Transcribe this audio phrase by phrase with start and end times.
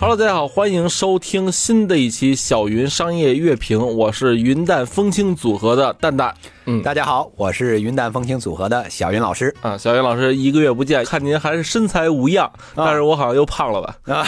[0.00, 6.32] Hello，大家好，欢迎收听新的一期小云商业乐评，我是云淡风轻组合的蛋蛋。
[6.66, 9.76] 嗯，大家好，我是云淡风轻组合的小云老师啊。
[9.76, 13.96] 小云老师一个月不见，看您还是身材无恙，但是我好像又胖了吧？
[14.14, 14.24] 啊，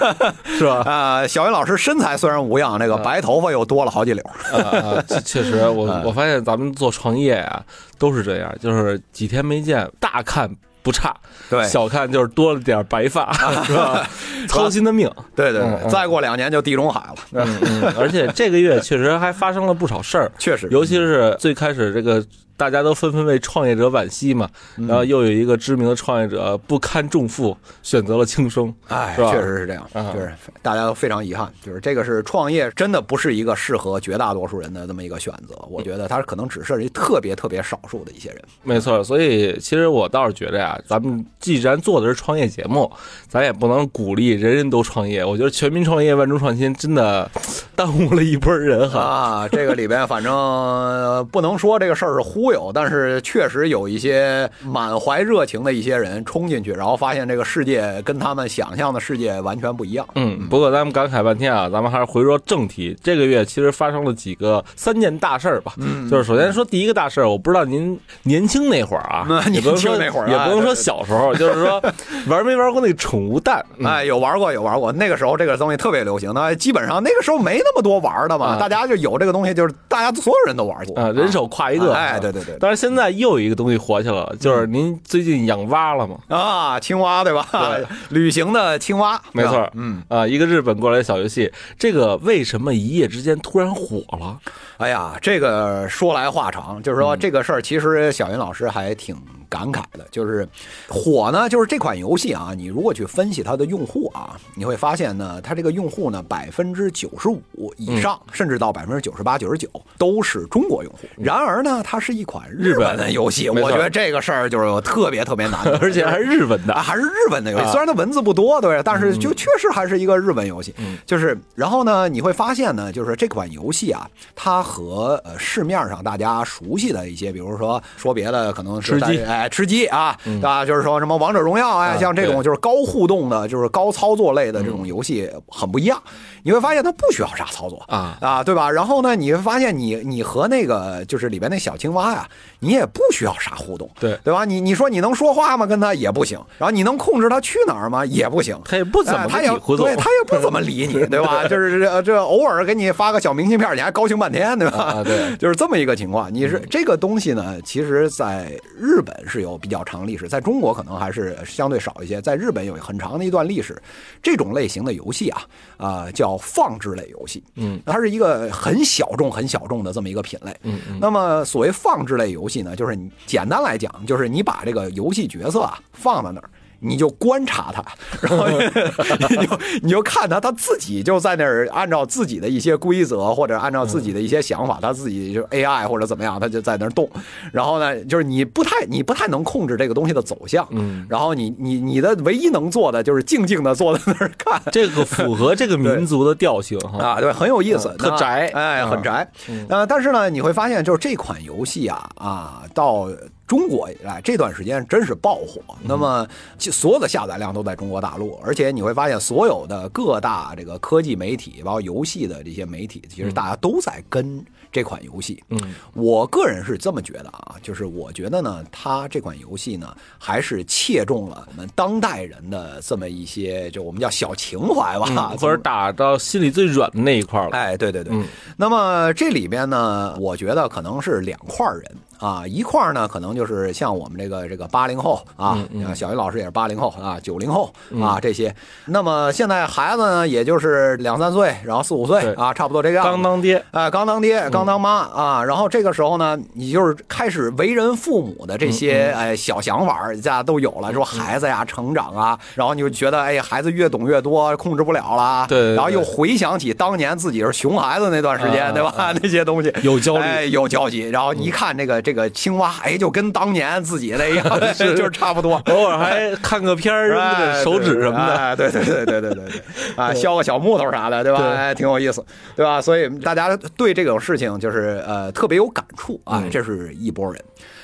[0.56, 0.76] 是吧？
[0.90, 4.22] 啊，小云老师身材虽然无恙，那个白头发又多了好几绺。
[4.56, 7.62] 啊，确实，我我发现咱们做创业啊，
[7.98, 10.50] 都是这样，就是几天没见，大看。
[10.82, 11.14] 不差，
[11.48, 13.32] 对，小看就是多了点白发，
[13.64, 14.08] 是吧？
[14.48, 17.16] 操心的命，对对对，再过两年就地中海了。
[17.32, 22.24] 嗯嗯，而且这个月确实还发生了不少事儿，确实，尤其是最开始这个。
[22.60, 24.46] 大家都纷纷为创业者惋惜嘛，
[24.86, 38.42] 然后又有一个知名的创业者不堪重负，选择了轻生，哎，确实是这样，就是大家都非常遗憾，就是这个是创业真的不是一个适合绝大多数人的这么一个选择，我觉得他可能只涉及特别特别少数的一些人。
[38.62, 42.92] 没错，所以其实我倒是觉得呀，咱们既然做的是创业节目，
[43.26, 45.24] 咱也不能鼓励人人都创业。
[45.24, 47.30] 我觉得全民创业、万众创新真的
[47.74, 49.00] 耽误了一波人哈。
[49.00, 52.49] 啊，这个里边反正不能说这个事儿是忽。
[52.52, 60.06] 有，但是确实有一些满怀热情的一些人冲进去，然后发现这个世界跟他们想象的世界完全不一样。
[60.14, 62.96] 嗯，不过咱们感慨半天啊，咱们还是回说正题。
[63.02, 65.72] 这个月其实发生了几个三件大事儿吧。
[65.78, 71.82] 嗯，就是首先说第一个大事儿，我不知道您年轻那会儿啊，年轻那会儿也不能说小时候，就是说
[72.26, 73.64] 玩没玩过那个宠物蛋？
[73.84, 74.92] 哎，有玩过，有玩过。
[74.92, 81.94] 那个时候这个东西特别流行，那基本上那个时候没那么多玩的嘛，大家就有这个东西，就是大家所有人都玩过啊，人手挎一个。
[81.94, 82.39] 哎，对对。
[82.44, 86.16] 对对，但是现在又有一个东西火起来了，就是您最近养蛙了吗？
[86.28, 87.46] 啊，青蛙对吧？
[87.52, 89.70] 对， 旅行的青蛙，没错。
[89.74, 94.38] 嗯啊，一个日本过来的小游戏，这个为什么一夜之间突然火了？
[94.78, 99.16] 哎呀，这个说来话长，就是说这个事儿，其实小云老师还挺。
[99.50, 100.48] 感慨的就是
[100.88, 107.42] 火呢，就是这款游戏啊，你如果去分析它的用户啊，你会发现呢，它这个用户呢，百分之九十五
[107.76, 111.00] 以上，甚至到百分之九十八、九十九都是中国用户。
[111.16, 117.64] 然而呢，它是一款日本的游戏，我觉得这个事儿就是特别特别难， 而且还是日本的，还是日本的游戏。
[117.70, 120.72] 虽然它文字不多，对，但是就确实还是一个日本游戏。
[121.04, 130.64] 就是，然后呢，你会发现呢，就是这款游戏啊，它和呃市面上大家熟悉的一些，比如说说别的，可能是吃哎，吃鸡啊，对吧？
[130.64, 136.00] 就是说什么王者荣耀哎，像这种就是高互动的，就是高操作类的这种游戏很不一样。
[136.42, 138.70] 你会发现它不需要啥操作啊啊，对吧？
[138.70, 142.26] 然后呢，你会发现你你和那个就是里边那小青蛙呀，
[142.60, 144.44] 你也不需要啥互动，对对吧？
[144.44, 145.66] 你你说你能说话吗？
[145.66, 146.38] 跟他也不行。
[146.58, 148.04] 然后你能控制他去哪儿吗？
[148.06, 148.58] 也不行。
[148.64, 151.46] 他也不怎么他也对他也不怎么理你， 对吧？
[151.46, 155.02] 就是这这偶尔给你发个小明信片，你还高兴半天，对吧？
[155.04, 156.32] 对， 就是这么一个情况。
[156.32, 162.20] 你是这个东西呢，其实在日本是有比较长历史，在中国可能还是相对少一些。
[162.20, 163.80] 在日本有很长的一段历史，
[164.20, 165.42] 这种类型的游戏啊
[165.78, 170.98] 啊叫放置类游戏，嗯，它是一个很小众、很小众的这么一个品类，嗯嗯。
[171.00, 176.50] 那么所谓放置类游戏呢，就是你简单来讲，就是你把这个游戏角色啊放在那儿。
[176.80, 177.84] 你就观察他，
[178.20, 178.46] 然后
[179.30, 187.08] 你就你就看他，他自己就在那儿按照自己的一些规则或者按照自己的一些想法，他自己就 AI 或者怎么样，他就在那儿动。
[187.52, 190.66] 然后呢，就是你不太你不太能控制这个东西的走向。
[190.70, 191.06] 嗯。
[191.08, 194.60] 然后你你你的唯一能做的就是静静的坐在那儿看。
[194.72, 199.30] 这个符合这个民族的调性啊，对，很有意思，特宅，哎，很宅。
[199.68, 203.08] 呃，但是呢，你会发现，就是这款游戏啊啊到。
[203.50, 206.24] 中国来这段时间真是爆火，那么
[206.56, 214.40] 所有的下载量都在中国大陆，而且你会发现所有的各大这个科技媒体，包括游戏的这些媒体，其实大家都在跟
[214.70, 215.42] 这款游戏。
[215.48, 215.58] 嗯，
[215.94, 227.50] 我个人是这么觉得啊，就是我觉得呢，它这款游戏呢，还是切中了我们当代人的这么一些，就我们叫小情怀吧， 或者打到心里最软的那一块了。
[227.50, 228.16] 哎，对对对。
[228.56, 231.96] 那么这里边呢，我觉得可能是两块人。
[232.20, 235.58] 啊，一块儿呢，可能就是像我们这个这个八零后啊，
[235.94, 238.54] 小云老师也是八零后啊，九零后啊这些。
[238.84, 243.04] 那么现在孩子呢，也就是两三岁，然后四五岁啊，差不多这个样。
[243.04, 245.42] 刚当爹，哎，刚当爹，刚当妈啊。
[245.42, 255.46] 然后这个时候呢，你就是开始为人父母的这些哎小想法，家都有了，说孩子呀成长啊，然后你就觉得哎，孩子越懂越多，控制不了了。
[255.48, 255.74] 对。
[255.74, 258.92] 然后又回想起当年自己是熊孩子那段时间，对吧？
[259.22, 261.08] 那些东西有焦虑，有焦急。
[261.08, 262.02] 然后一看这个。
[262.09, 264.44] 这个青蛙，哎，就跟当年自己那样，
[264.78, 265.54] 就是差不多。
[265.66, 269.62] 偶尔还看个片儿，手指什么的，对对对对对对对，
[269.96, 271.40] 啊，削个小木头啥的，对吧？
[271.54, 272.24] 哎，挺有意思，
[272.54, 272.80] 对吧？
[272.80, 277.42] 所以大家对这种事情就是呃特别有感触啊，这是一波人。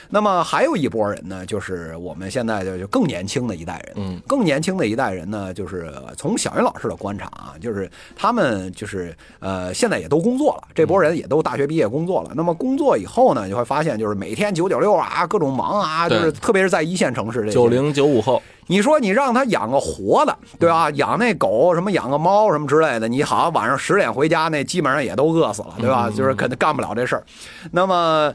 [0.08, 12.30] 那么还有一波人呢，就是我们现在就就更年轻的一代人，嗯，更年轻的一代人呢，就是从小云老师的观察啊，就是他们就是呃现在也都工作了，这波人也都大学毕业工作了。
[12.34, 20.90] 那么工作以后呢，你会发现就是每天九九六啊，各种忙啊，就是特别是在一线城市这九零九五后，你说你让他养个活的，对吧？
[20.92, 26.10] 养那狗什么，养个猫什么之类的，你好像晚上十点回家，那基本上也都饿死了，对吧？
[26.10, 27.24] 就是肯定干不了这事儿。
[27.70, 28.32] 那么。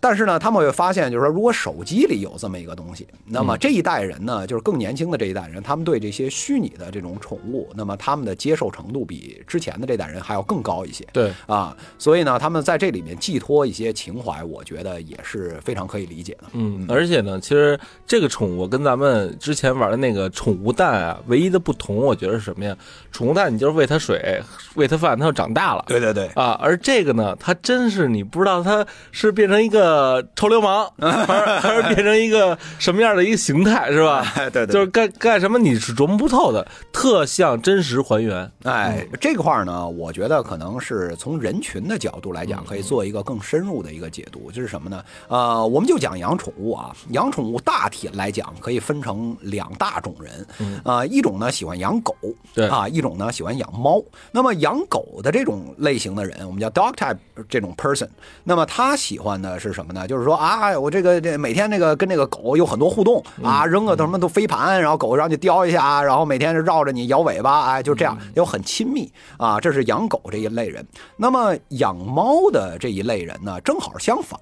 [0.00, 11.06] 但是呢，他们会发现，就是说，如果手机里有这么一个东西，那么这一代人呢，就是更年轻的这一代人，他们对这些虚拟的这种宠物，那么他们的接受程度比之前的这代人还要更高一些。
[11.12, 16.44] 对，啊，所以呢，他们在这里面寄托一些情怀，我觉得也是非常可以理解的。
[16.52, 22.74] 嗯，而且呢，其实这个宠物跟咱们之前玩的那个宠物蛋啊，唯一的不同，我觉得是什么呀？
[23.12, 24.40] 宠物蛋你就是喂它水，
[24.76, 25.84] 喂它饭，它就长大了。
[25.86, 29.89] 对对对，啊，而这个呢，它真是你不知道它是变成一个
[30.34, 31.10] 臭流氓，还
[31.40, 34.26] 是还是变成一个什么样的一个形态，是吧？
[34.36, 38.50] 哎 对对就是干干什么你是琢磨不透的，特像真实还原。
[38.64, 45.04] 哎，这块儿呢，我觉得可能是从人群的角度来讲，可以做一个更深入的一个解读，就是什么呢？
[45.28, 50.46] 呃，我们就讲养宠物啊，养宠物大体来讲可以分成两大种人，
[50.84, 52.14] 啊，一种呢喜欢养狗，
[52.54, 54.02] 对啊，一种呢喜欢养猫。
[54.32, 57.16] 那么养狗的这种类型的人，我们叫 dog type
[57.48, 58.08] 这种 person，
[58.44, 60.06] 那么他喜欢的是什么呢？
[60.06, 69.58] 就是说啊，我这个这每天这个跟这个狗有很多互动啊，扔个什么都飞盘，然后狗让你叼一下，然后每天绕着你摇尾巴，哎，就这样，有很亲密啊。
[69.60, 70.86] 这是养狗这一类人。
[71.16, 74.38] 那么养猫的这一类人呢，正好相反，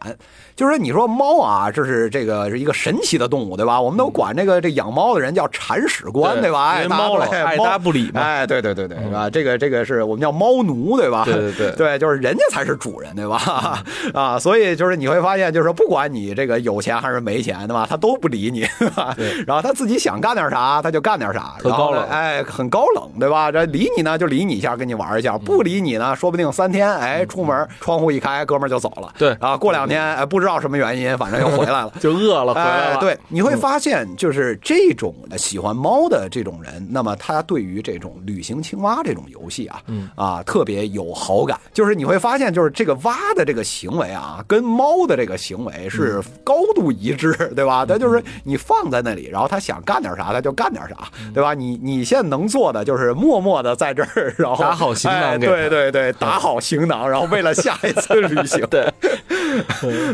[0.57, 3.81] 就是你说猫啊，这是这个是一个神奇的动物，对吧？
[3.81, 6.71] 我们都管这个这养猫的人叫铲屎官，对对吧？
[6.71, 9.29] 哎，因为猫老爱搭不理嘛哎，对对对对，是吧？
[9.29, 11.25] 这个这个是我们叫猫奴，对吧？
[11.25, 13.83] 对对对 对，就是人家才是主人，对吧？
[14.15, 17.87] 啊，所以就是你会发现，就是说不管你这个有钱还是没钱，对吧？
[17.89, 19.15] 他都不理你， 对吧？
[19.47, 23.51] 然后他自己想干点啥，他就干点啥，特高冷哎，很高冷，对吧？
[23.53, 29.13] 这理你呢就理你一下，跟你玩一下；不理你呢，说不定三天，哎，出门窗户一开，哥们儿就走了。
[29.19, 31.93] 对啊，过两天，哎，不知道什么原因，反正又回来了。
[32.01, 41.59] 就饿了回来了，，哎对，你会发现，就是这种喜欢猫的这种人，那么他对于这种旅行青蛙这种游戏啊，嗯啊，特别有好感。
[41.73, 47.85] 就是你会发现，就是这个蛙的这个行为啊，跟猫的这个行为是高度一致， 对吧？
[47.85, 50.97] 他就是你放在那里，然后他想干点啥，他就干点啥，
[51.35, 51.55] 对吧？
[51.55, 58.89] 你你现在能做的就是默默的在这儿， 然后打好行囊哎对对对，打好行囊，然后为了下一次旅行， 对，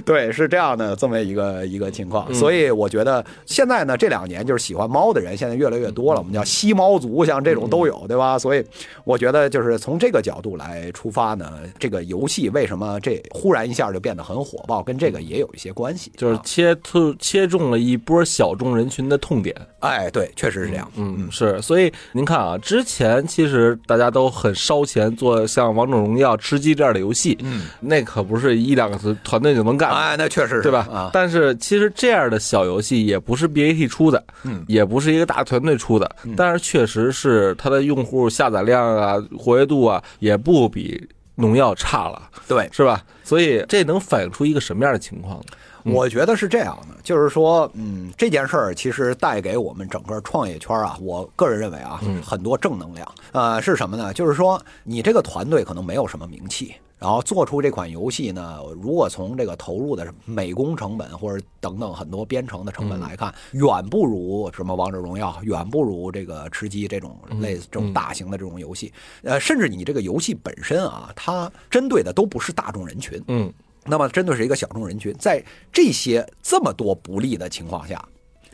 [0.06, 2.34] 对，是这样的这么一个一个情况，嗯。
[2.34, 7.88] 所以我觉得现在呢，这两年就是喜欢猫的人现在越来越多了，我们叫吸猫族，像这种都嗯。
[7.88, 8.38] 有，对吧？
[8.38, 8.64] 所以
[9.04, 19.55] 我觉得就是从这个角度来出发呢，这个游戏为什么这忽然一下就变得很火爆，跟这个也有一些关系，就是啊切突切中了一波小众人群的痛点。
[19.81, 29.96] 哎，对，确实是这样，嗯嗯，是，所以您看啊，之前其实大家都很烧钱做像王者荣耀、吃鸡这样的游戏，嗯，那可不是一两个团队就能干的。
[29.96, 30.88] 哎，那确实是对吧？
[30.91, 43.02] 啊，但是其实这样的小游戏也不是 BAT 出的，嗯也不是一个大团队出的，但是确实是它的用户下载量啊、活跃度啊，也不比农药差了，对，是吧？
[43.24, 45.44] 所以这能反映出一个什么样的情况呢？
[45.92, 53.06] 我觉得是这样的，就是说，嗯，这件事儿其实带给我们整个创业圈啊，我个人认为啊，很多正能量。
[53.32, 54.12] 呃，是什么呢？
[54.14, 56.74] 就是说，你这个团队可能没有什么名气。
[57.05, 68.91] 然后做出这款游戏呢，如果从这个投入的美工成本或者等等很多编程的成本来看，远不如什么王者荣耀，远不如这个吃鸡这种类似这种大型的这种游戏。
[69.23, 73.23] 呃，甚至你这个游戏本身啊，它针对的都不是大众人群。
[73.29, 73.53] 嗯，
[73.84, 78.03] 那么针对是一个小众人群，在这些这么多不利的情况下，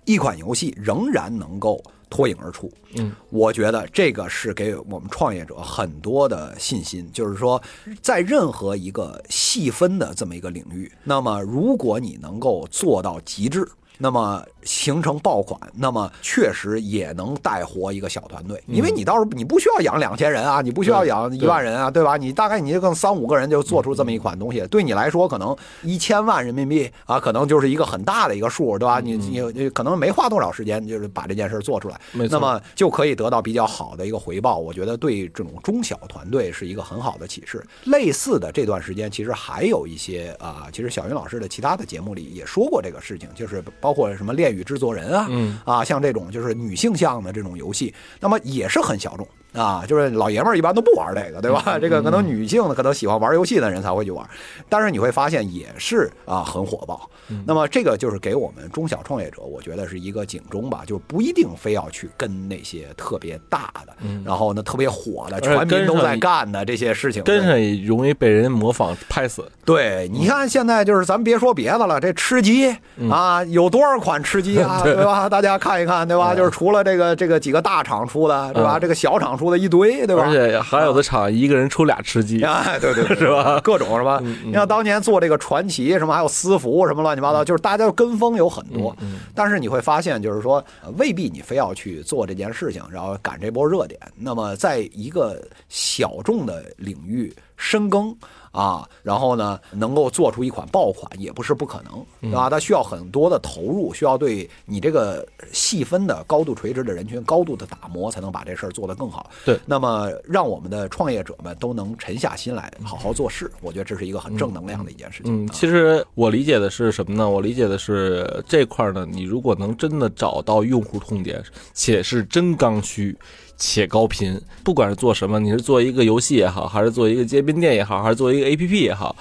[0.04, 2.70] 一款游戏仍然能够脱颖而出。
[2.96, 7.62] 嗯，我觉得这个是给我们创业者很多的信心，就是说，
[8.02, 13.66] 在任何一个细分的这么一个领域，那么如果你能够做到极致。
[14.02, 22.16] 那么形成爆款，那么确实也能带活一个小团队，因为你到时候你不需要养两千人啊，你不需要养一万人啊，对吧？
[22.16, 29.00] 你大概你就跟三五个人就做出这么一款东西，对你来说可能一千万人民币啊，可能就是一个很大的一个数，对吧？
[29.00, 34.58] 你你你可能没花多少时间，就是把这件事做出来，那么就可以得到比较好的一个回报。
[34.58, 37.62] 我觉得对这种中小团队是一个很好的启示。
[37.84, 49.26] 类似的这段时间，其实还有一些啊，其实小云老师的其他的节目里也说过这个事情，就是包括什么恋与制作人啊，嗯啊，像这种就是女性向的这种游戏，那么也是很小众。
[49.52, 51.78] 啊，就是老爷们儿一般都不玩这个，对吧？
[51.78, 54.24] 这个可能女性的可能喜欢玩游戏的人才会去玩，
[54.68, 57.08] 但是你会发现也是啊很火爆。
[57.46, 63.92] 那么这个就是给我们中小创业者，我觉得是一个警钟吧，就是不一定非要去跟那些特别大的，
[64.24, 69.44] 然后呢特别火的，全民都在干的这些事情，跟上也容易被人模仿拍死。
[69.64, 72.76] 对，你看现在就是咱别说别的了，这吃鸡
[73.08, 75.28] 啊，有多少款吃鸡啊， 对吧？
[75.28, 76.34] 大家看一看，对吧？
[76.34, 78.76] 就是除了这个这个几个大厂出的，对吧？
[78.80, 80.24] 这个小厂出的一堆，对吧？
[80.26, 83.58] 而且还有的厂一个人出俩吃鸡，哎，对对， 是吧？
[83.64, 84.22] 各种是吧？
[84.44, 88.94] 你像当年做这个传奇什么，还有私服什么乱七八糟，就是大家跟风有很多，
[89.34, 90.62] 但是你会发现，就是说
[90.98, 93.98] 未必你非要去做这件事情，然后赶这波热点。
[94.14, 98.14] 那么在一个小众的领域深耕。
[98.50, 102.50] 啊，然后呢，能够做出一款爆款也不是不可能，对吧？
[102.50, 109.30] 它需要很多的投入，需要对你这个细分的高度垂直的人群高度的打磨，才能把这事儿做得更好。
[109.44, 115.44] 对，那么让我们的创业者们都能沉下心来好好做事，我觉得这是一个很正能量的一件事情。
[115.44, 117.28] 嗯，其实我理解的是什么呢？
[117.28, 121.40] 我理解的是这块呢，你如果能真的找到用户痛点，
[121.72, 123.16] 且是真刚需。
[123.62, 129.14] 且高频，不管是做什么，你是做一个游戏也好，还是做一个街边店也好，还是做一个 APP 也好，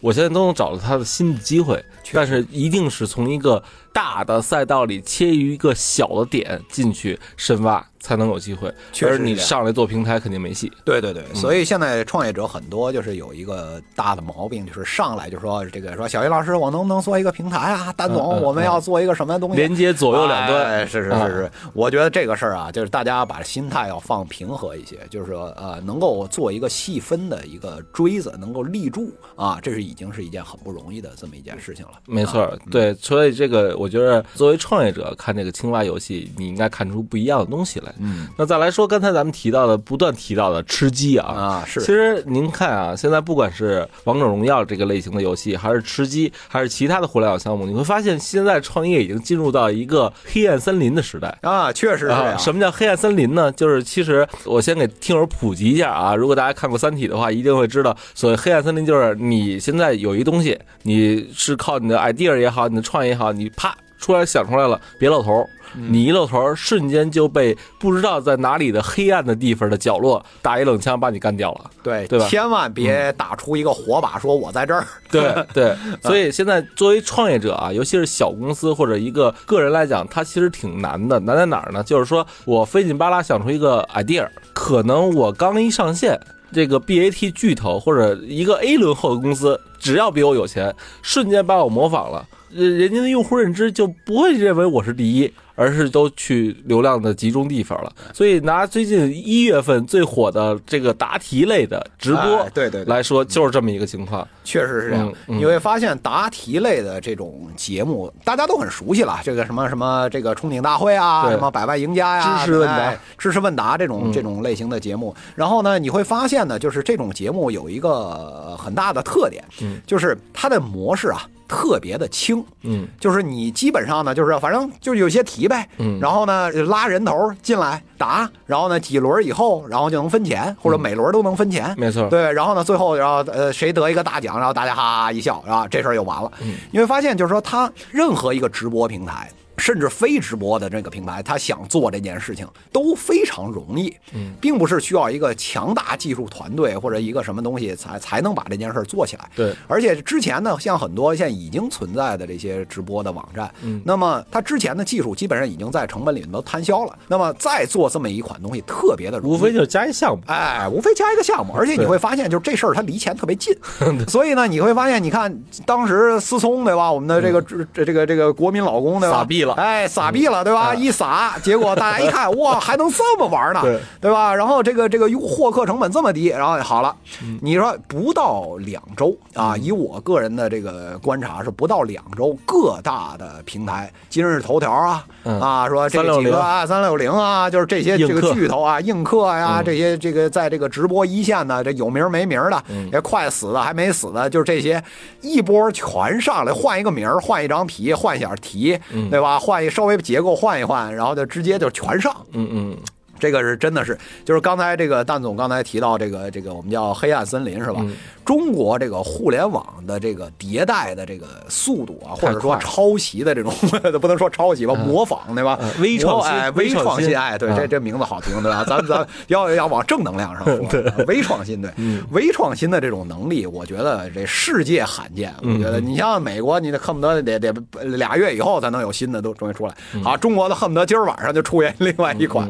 [0.00, 1.84] 我现在都能找到它的新的机会。
[2.12, 3.62] 但是一定是从一个
[3.92, 7.86] 大的赛道里切一个小的点进去深挖。
[8.02, 10.70] 才能有机会，确实你上来做平台肯定没戏。
[10.84, 17.92] 对对对，所以现在创业者很多就是有一个大的毛病，就是上来就说这个说小云老师，我能不能做一个平台啊？
[17.92, 19.56] 丹总，我们要做一个什么东西？
[19.56, 20.86] 连接左右两端。
[20.86, 31.92] 是是是是，我觉得这个事儿啊，就是大家把心态要放平和一些，就是说呃，能够做一个细分的一个锥子，能够立住啊，这是已经是一件很不容易的这么一件事情了。
[32.06, 37.91] 没错，对，所以这个我觉得作为创业者看这个青蛙游戏，你应该看出不一样的东西来。
[37.98, 41.80] 嗯，那再来说刚才咱们提到的，不断提到的吃鸡啊啊是。
[41.80, 52.38] 其实您看啊，现在不管是王者荣耀这个类型的游戏，还是吃鸡，还是其他的互联网项目，你会发现现在创业已经进入到一个黑暗森林的时代啊，确实是这样。
[52.38, 53.50] 什么叫黑暗森林呢？
[53.52, 65.48] 就是其实我先给听友普及一下啊，如果大家看过《三体》的话，一定会知道，所谓黑暗森林就是你现在有一东西，你是靠你的 idea 也好，你的创意也好，你啪出来想出来了，别露头。
[65.74, 71.70] 你一露头，瞬间就被不知道在哪里的黑暗的地方的角落打一冷枪，把你干掉了。
[71.82, 72.28] 对对吧？
[72.28, 74.86] 千万别打出一个火把，说我在这儿。
[75.10, 81.18] 对 对，所以现在作为创业者啊，尤其是小公司或者一个个人来讲，他其实挺难的。
[81.20, 81.82] 难在哪儿呢？
[81.82, 86.20] 就是说我费劲巴拉想出一个 idea，可能我刚一上线，
[86.52, 95.32] 这个 BAT 巨头或者一个 A 轮后的公司，只要比我有钱，瞬间把我模仿了，人家的用户认知就不会认为我是第一。
[95.54, 105.12] 而是都去流量的集中地方了，所以拿最近一月份最火的这个答题类的直播，对对来说，就是这么一个情况，确实是这样。
[105.26, 115.14] 你会发现答题类的这种节目，大家都很熟悉了，这个什么什么这个冲顶大会啊，什么百万赢家呀，知识问答、知识问答这种这种类型的节目。
[115.36, 119.44] 然后呢，你会发现呢，就是这种节目有一个很大的特点，
[119.86, 121.28] 就是它的模式啊。
[121.52, 136.32] 特别的轻，嗯，就是你基本上呢，就是反正就有些题呗，嗯，然后呢拉人头进来答，然后呢几轮以后，然后就能分钱，或者每轮都能分钱，没错，对，然后呢最后然后呃谁得一个大奖，然后大家哈哈一笑，然后这事儿就完了。
[136.72, 139.30] 你会发现就是说，他任何一个直播平台。
[139.58, 143.94] 甚至非直播的这个平台，他想做这件事情都非常容易，
[144.40, 149.30] 并不是需要一个强大技术团队或者一个什么东西才才能把这件事做起来。
[149.36, 153.48] 对，而且之前呢，像很多现在已经存在的这些直播的网站，
[153.84, 156.98] 那么它之前的技术基本上已经在成本里面都摊销了。
[157.06, 161.52] 那么再做这么一款东西，特别的容易，无非就是加一项目，哎，无非加一个项目。
[161.54, 163.54] 而且你会发现，就是这事儿它离钱特别近，
[164.08, 165.32] 所以呢，你会发现，你看
[165.66, 166.90] 当时思聪对吧？
[166.90, 169.18] 我们的这个这这个这个国民老公对吧？
[169.18, 170.74] 傻逼了，哎，傻逼了对吧？
[170.74, 173.60] 一撒，结果大家一看， 哇，还能这么玩呢，
[174.00, 174.34] 对吧？
[174.34, 176.94] 然后这个这个获客成本这么低，然后好了，
[177.42, 179.54] 你说不到两周啊？
[179.56, 192.62] 以我个人的这个观察是不到两周，各大的平台，今日头条啊啊，说这几个啊，三六零啊，就是这些这个巨头啊，映客呀，这些这个在这个直播一线的，这有名没名的，
[192.92, 194.82] 也快死的还没死的，就是这些
[195.20, 198.78] 一波全上来，换一个名儿，换一张皮，换一下题，
[199.10, 199.38] 对吧？
[199.38, 202.76] 换一稍微结构换一换，然后就直接就全上，嗯嗯。
[203.22, 207.76] 这个是真的是，就是刚才这个蛋总刚才提到这个这个我们叫黑暗森林是吧？
[207.78, 207.94] 嗯。
[208.24, 213.52] 中国这个互联网的这个迭代的这个速度啊，或者说抄袭的这种，
[214.00, 215.58] 不能说抄袭吧，模仿对吧？
[215.60, 217.16] 嗯微创新哎，微创新。
[217.16, 217.56] 哎，对，嗯。
[217.56, 218.64] 这这名字好听对吧？
[218.68, 222.02] 咱咱要要往正能量上说， 微创新对，嗯。
[222.10, 225.32] 微创新的这种能力，我觉得这世界罕见。
[225.42, 227.52] 我觉得嗯你像美国，你得恨不得得得
[227.96, 230.02] 俩月以后才能有新的都终于出来，嗯。
[230.04, 232.48] 好，中国的恨不得今儿晚上就出现另外一款，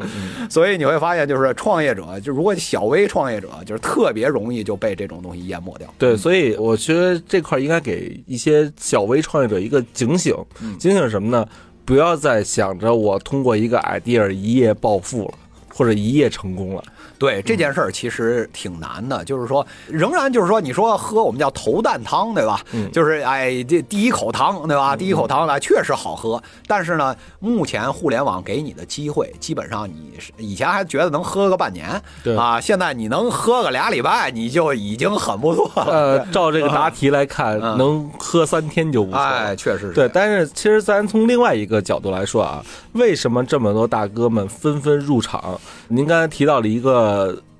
[0.50, 5.92] 所以你会发现，就是创业者，就如果小微创业者，就是特别容易就被这种东西淹没掉。
[5.98, 10.34] 对，所以我觉得这块儿应该给一些小微创业者一个警醒，
[10.78, 11.46] 警醒什么呢？
[11.84, 15.34] 不要再想着我通过一个 idea 一夜暴富了，
[15.68, 16.84] 或者一夜成功了。
[17.22, 22.60] 对这件事儿其实挺难的，就是说，仍然就是说，你说喝我们叫头啖汤，对吧？
[22.92, 24.96] 就是哎，这第一口汤，对吧？
[24.96, 35.92] 第一口汤呢，确实好喝，但是呢，目前互联网给你的机会，基本上你是以前还觉得能喝个半年，对啊，现在你能喝个俩礼拜，你就已经很不错了。
[35.92, 39.20] 呃，照这个答题来看，嗯能喝三天就不错。
[39.20, 42.64] 哎，确实是对，但是其实咱从另外一个角度来说啊，
[42.94, 45.60] 为什么这么多大哥们纷纷入场？
[45.88, 47.11] 您刚才提到了一个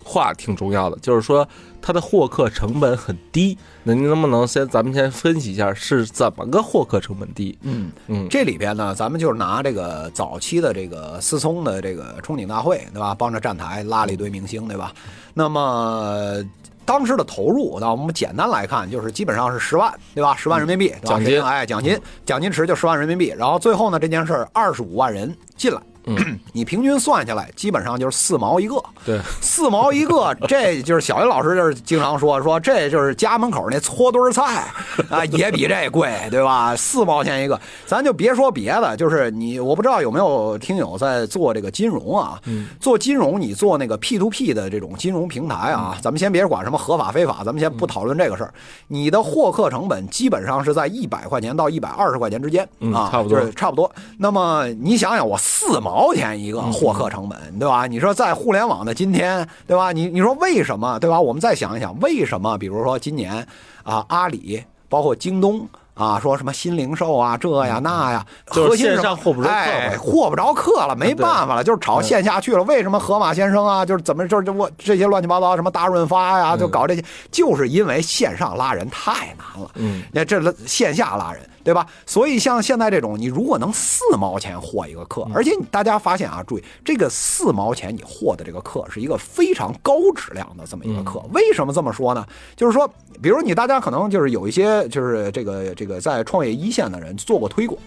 [0.04, 1.48] 话挺重要的，就是说
[1.80, 3.56] 它的获客成本很低。
[3.84, 7.58] 那您能不能先咱们先分析一下是怎么个获客成本低？
[7.62, 13.14] 嗯嗯这里边呢，咱们就是拿这个早期的这个思聪的这个憧憬大会，对吧？
[13.14, 14.92] 帮着站台拉了一堆明星，对吧？
[15.34, 16.44] 那么。
[16.84, 20.34] 当时的投入，那我们简单来看，就是基本上是十万，对吧？
[20.34, 23.32] 十万人民币，对吧奖金哎，奖金，奖金池就十万人民币。
[23.38, 28.82] 然后最后呢，这件事儿二十五万人进来，嗯 你平均算下来，基本上就是四毛一个。
[29.04, 34.66] 对，四毛一个， 这就是小云老师就是经常说说这就是家门口那搓堆儿菜
[35.10, 36.74] 啊，也比这贵，对吧？
[36.76, 42.40] 四毛钱一个，咱就别说别的，就是你我不知道有没有听友在做这个金融啊？
[42.80, 48.52] 做金融你做那个 P to P 的这种金融平台啊，咱们先别管什么合法非法，咱们先不讨论这个事儿。
[48.88, 53.90] 你的获客成本基本上是在一百块钱到一百二十块钱之间嗯啊，差不多就是差不多。
[54.18, 57.86] 那么你想想，我四毛钱一个获客成本，对吧？
[57.86, 59.92] 你说在互联网的今天，对吧？
[59.92, 61.20] 你你说为什么，对吧？
[61.20, 62.56] 我们再想一想，为什么？
[62.58, 63.46] 比如说今年
[63.82, 65.68] 啊，阿里包括京东。
[65.94, 72.62] 啊，说什么新零售啊，这呀那呀，就是核心是线上什么获不着客哎，呗获不着客了，没办法了，就是炒线下去了。
[72.64, 79.70] 为什么河马先生啊，就是怎么就是我这些乱七八糟什么大润发呀，就搞这些，就是因为线上拉人太难了。
[79.74, 81.86] 嗯，那这线下拉人，对吧？
[82.06, 91.20] 所以像现在这种，你如果能四毛钱获一个客，而且你大家发现啊，注意这个四毛钱你获的这个客是一个非常高质量的这么一个客。
[91.32, 92.24] 为什么这么说呢？
[92.56, 92.88] 就是说，
[93.20, 97.78] 比如你大家可能就是有一些就是这个这个在创业一线的人做过推广。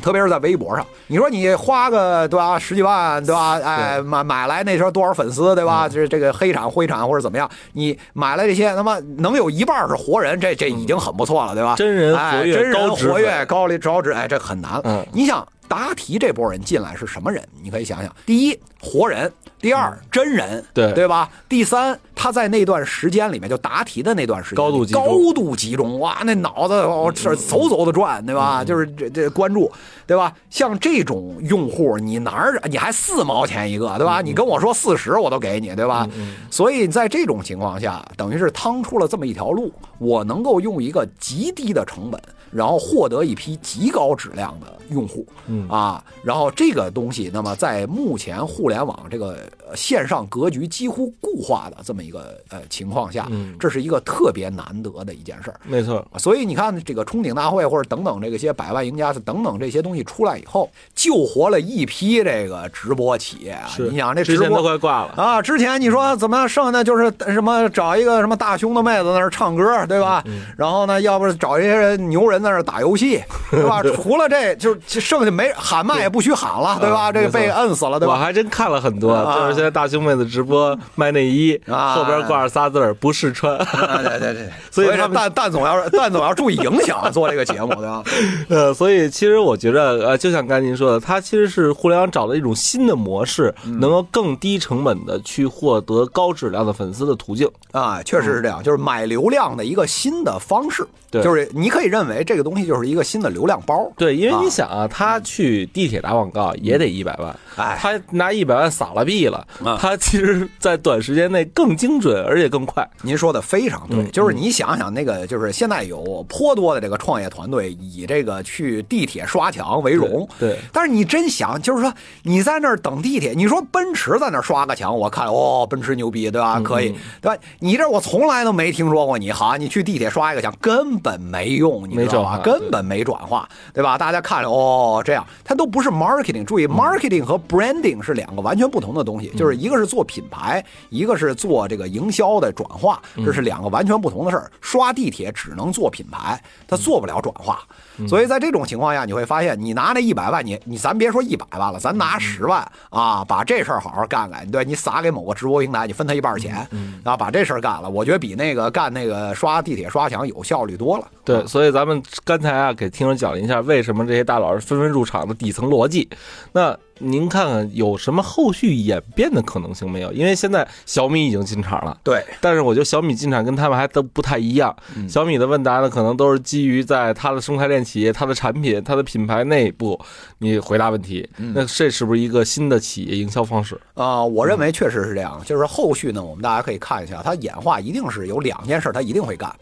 [0.00, 3.58] 特别是在微博上，你说你花个对吧十几万对吧？
[3.58, 5.88] 哎，买买来那时候多少粉丝对吧？
[5.88, 11.74] 就是这个黑产灰产或者怎么样，你买来这些，他妈能有一半是活人，这这已经很不错了，对吧？
[11.74, 14.80] 真人哎活跃真人活跃高丽高质，哎，这很难。
[14.84, 17.42] 嗯你想答题这波人进来是什么人？
[17.60, 21.28] 你可以想想，第一活人，第二真人，嗯对对吧？
[21.48, 28.64] 第三他在那段时间里面就答题的那段时间高度集中高度集中，哇，那脑子哦是嗖嗖的转，对吧？
[28.64, 29.70] 就是这这关注，
[30.06, 30.32] 对吧？
[30.50, 34.20] 像这种用户，你哪儿你还四毛钱一个，对吧？
[34.20, 36.08] 你跟我说四十，我都给你，对吧？
[36.50, 55.60] 所以在这种情况下，等于是趟出了这么一条路，我能够用一个极低的成本，然后获得一批极高质量的用户，嗯啊，然后这个东西，那么在目前互联网这个呃线上格局几乎固化的这么一个呃情况下，嗯这是一个特别难得的一件事儿。
[55.64, 63.68] 没错，所以你看，这个冲顶大会或者等等这个些百万赢家等等这些东西出来以后，救活了一批这个直播企业啊！
[63.78, 65.12] 你想这直播快挂了。
[65.16, 66.48] 啊，之前你说怎么样？
[66.48, 70.24] 剩下的就是什么找一个什么大胸的妹子在那儿唱歌，对吧？
[70.56, 73.82] 然后呢，要不是找一些牛人在那打游戏， 对吧？
[73.82, 76.98] 除了这就就剩下没喊麦也不许喊了，对吧？
[77.08, 78.14] 啊这个被摁死了，对吧？
[78.14, 88.02] 我还真看了很多，啊就是现在大胸妹子直播卖内衣，啊后边挂着仨字儿“不试穿啊对对对， 所以他们蛋蛋总要蛋总要注意影响做这个节目，对吧？”。
[88.48, 97.48] 呃，所以其实我觉着，呃，就像刚才您说的，它其实是互联网找了一种新的模式，嗯能够更低成本的去获得高质量的粉丝的途径。
[97.72, 100.86] 啊，确实是这样，就是买流量的一个新的方式。
[101.10, 103.90] 对就是你可以认为这个东西就是一个新的流量包。
[103.96, 112.86] 对，因为啊你想啊，他去地铁打广告也得一百万，哎，他拿一百万撒了币了啊，他其实在短时间内更精准，而且更快。
[113.00, 120.28] 您说的非常对，嗯就是你想想那个，就是现在有颇多的这个创业团队以这个去地铁刷墙为荣。
[120.38, 121.90] 对对但是你真想，就是说
[122.24, 126.60] 你在那儿等地铁，你说奔驰在那儿刷个墙，我看哦，奔驰牛逼，对嗯吧？
[126.60, 126.90] 可以，
[127.22, 127.36] 对吧？
[127.60, 132.17] 你这我从来都没听说过你，好，你去地铁刷一个墙，根本没用，你知道吧？
[132.17, 133.96] 没转化根本没转化，对吧？
[133.96, 136.44] 大家看着哦，这样，它都不是 marketing。
[136.44, 144.50] 注意，marketing 和 branding 是两个完全不同的东西，就是一个是做品牌，一个是做这个营销的转化，这是两个完全不同的事儿。
[144.60, 147.60] 刷地铁只能做品牌，它做不了转化。
[148.06, 154.48] 所以在这种情况下，你会发现，你拿那一百万，你你咱别说一百万了，咱拿十万啊，把这事儿好好干干。
[154.50, 156.66] 对你撒给某个直播平台，你分他一半钱，
[157.02, 161.08] 啊，把这事儿干了，我觉得比那个干那个刷地铁刷墙有效率多了。
[161.24, 166.08] 对，所以咱们刚才啊，给听众讲了一下为什么这些大佬是纷纷入场的底层逻辑。
[166.52, 170.12] 那您看看有什么后续演变的可能性没有？
[170.12, 171.98] 因为现在小米已经进场了。
[172.02, 174.74] 对，但是我觉得小米进场跟他们还都不太一样。
[175.08, 179.98] 小米的问答呢，可能都是基于在它的生态链企业、它的产品、它的品牌内部，
[180.38, 181.28] 你回答问题。
[181.36, 183.80] 那这是不是一个新的企业营销方式？
[183.94, 185.40] 啊、我认为确实是这样。
[185.44, 189.54] 就是后续呢，我们大家可以看一下，它演化一定是有两件事，它一定会干。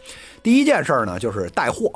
[0.42, 1.92] 第一件事儿呢，就是带货。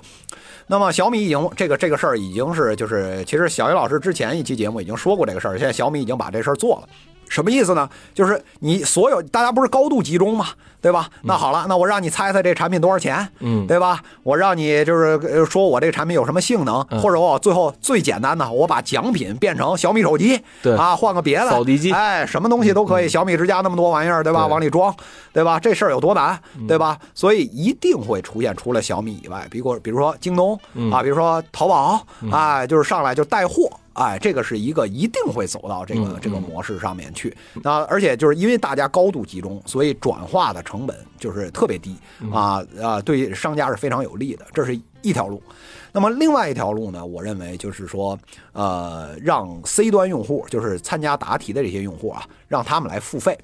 [0.70, 6.88] 那么小米已经这个这个事儿已经是就是，其实小鱼老师之前一期节目已经说过这个事儿，现在小米已经把这事儿做了。
[7.30, 7.88] 什么意思呢？
[8.12, 10.48] 就是你所有大家不是高度集中嘛，
[10.80, 11.08] 对吧？
[11.22, 14.00] 那好了，那我让你猜猜这产品多少钱，嗯对吧？
[14.24, 24.40] 我让你就是呃说我这个产品有什么性能，嗯或者我最后最简单的，我把奖品变成小米手机，对啊，换个别的扫地机哎，什么东西都可以，小米之家那么多玩意儿，对吧？
[24.46, 24.92] 对往里装，
[25.32, 25.60] 对吧？
[25.60, 26.98] 这事儿有多难，对吧？
[27.14, 30.58] 所以一定会出现除了小米以外，比如比如说京东
[30.92, 33.70] 啊，比如说淘宝，啊，就是上来就带货。
[34.00, 37.36] 哎，这个是一个一定会走到这个这个模式上面去。
[37.62, 41.94] 那而且就是因为大家高度集中，所以转化的成本就是特别低
[42.32, 44.46] 啊啊，对商家是非常有利的。
[44.54, 45.42] 这是一条路。
[45.92, 48.18] 那么另外一条路呢，我认为就是说，
[48.52, 53.38] 呃，让 C 端用户，就是参加答题的这些用户啊，让他们来付费。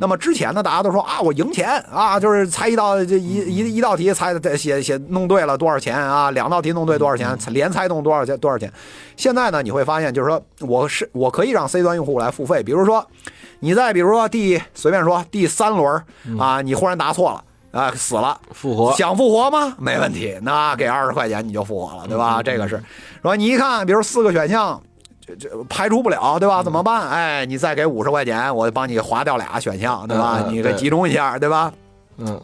[0.00, 8.72] 那么之前呢，大家都说啊，我赢钱啊，就是猜一道这一一一道题猜的写写弄对了多少钱啊，两道题弄对多少钱，连猜弄多少钱多少钱。
[9.16, 13.06] 现在呢，你会发现就是说我是我可以让 C 端用户来付费，比如说
[13.60, 16.02] 你在比如说第随便说第三轮
[16.40, 17.44] 啊，你忽然答错了。
[17.72, 19.74] 啊，死了，复活想复活吗？
[19.78, 22.42] 没问题，那给二十块钱你就复活了，对吧？
[22.42, 22.80] 这个是，
[23.22, 24.80] 说你一看，比如四个选项，
[25.26, 26.62] 这这排除不了，对吧？
[26.62, 27.08] 怎么办？
[27.08, 30.44] 哎，你再给五十块钱，我帮你划掉俩选项，对吧？
[30.48, 31.72] 你给集中一下，对吧？
[32.18, 32.38] 嗯，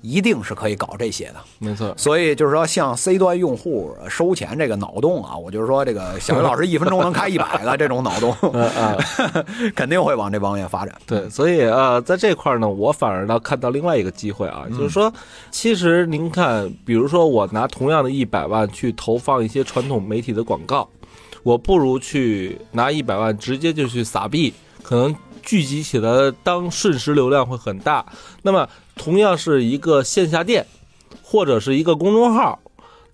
[0.00, 1.36] 一定是可以搞这些的。
[1.58, 1.94] 没错。
[1.96, 8.34] 所以就是说，像 C 端用户收钱这个脑洞啊，我就是说，这个小云老师一分钟能开一百个这种脑洞。
[9.74, 10.94] 肯定会往这方面发展。
[11.06, 15.12] 对，所以呃，在这块呢，我反而倒看到另外一个机会啊，就是说，
[15.50, 20.88] 其实您看，比如说我拿同样的一百万去投放一些传统媒体的广告，
[21.42, 28.04] 我不如去拿一百万直接就去撒币，可能聚集起来的当瞬时流量会很大。
[28.42, 30.66] 那么，同样是一个线下店
[31.22, 32.58] 或者是一个公众号，